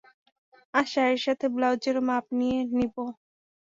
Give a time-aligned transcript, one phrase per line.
[0.73, 3.03] আজ শাড়ির সাথে সাথে ব্লাউজেরও মাপ নিয়ে নিবো।